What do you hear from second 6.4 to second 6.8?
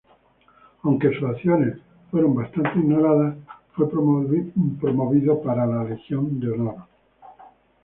Honor.